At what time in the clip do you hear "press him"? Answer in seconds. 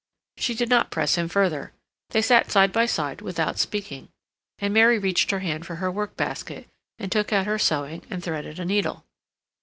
0.89-1.29